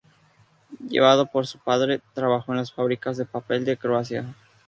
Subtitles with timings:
[0.89, 4.33] Llevado por su padre, trabajó en las fábricas de papel de Croacia.